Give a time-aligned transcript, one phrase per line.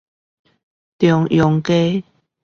[0.97, 2.03] 中央街